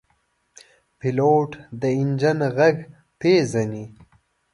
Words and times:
پیلوټ 0.99 1.51
د 1.81 1.81
انجن 2.01 2.39
غږ 2.57 2.75
پېژني. 3.19 3.85